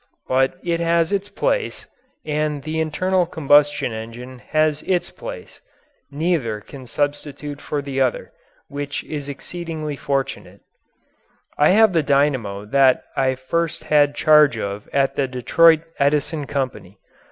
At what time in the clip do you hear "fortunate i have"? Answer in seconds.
9.95-11.93